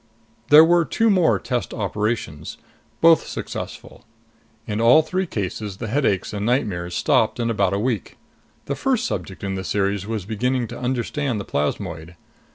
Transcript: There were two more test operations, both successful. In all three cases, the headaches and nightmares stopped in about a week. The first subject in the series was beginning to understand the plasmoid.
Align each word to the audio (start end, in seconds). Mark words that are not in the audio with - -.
There 0.49 0.65
were 0.65 0.83
two 0.83 1.11
more 1.11 1.37
test 1.37 1.75
operations, 1.75 2.57
both 3.01 3.27
successful. 3.27 4.03
In 4.65 4.81
all 4.81 5.03
three 5.03 5.27
cases, 5.27 5.77
the 5.77 5.89
headaches 5.89 6.33
and 6.33 6.43
nightmares 6.43 6.95
stopped 6.95 7.39
in 7.39 7.51
about 7.51 7.73
a 7.73 7.77
week. 7.77 8.17
The 8.65 8.73
first 8.73 9.05
subject 9.05 9.43
in 9.43 9.53
the 9.53 9.63
series 9.63 10.07
was 10.07 10.25
beginning 10.25 10.65
to 10.69 10.79
understand 10.79 11.39
the 11.39 11.45
plasmoid. 11.45 12.15